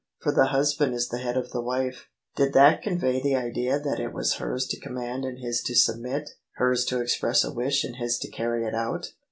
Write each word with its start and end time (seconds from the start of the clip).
"For 0.23 0.31
the 0.31 0.47
husband 0.47 0.95
is 0.95 1.09
the 1.09 1.19
head 1.19 1.37
of 1.37 1.51
the 1.51 1.61
wife 1.61 2.07
":—did 2.35 2.53
that 2.53 2.81
con 2.81 2.97
vey 2.97 3.21
the 3.21 3.35
idea 3.35 3.79
that 3.79 3.99
it 3.99 4.13
was 4.15 4.37
hers 4.37 4.65
to 4.69 4.79
command 4.79 5.25
and 5.25 5.37
his 5.37 5.61
to 5.65 5.75
submit; 5.75 6.27
hers 6.55 6.85
to 6.85 6.99
express 7.01 7.43
a 7.43 7.53
wish 7.53 7.83
and 7.83 7.97
his 7.97 8.17
to 8.17 8.27
carry 8.31 8.65
it 8.65 8.73
out? 8.73 9.11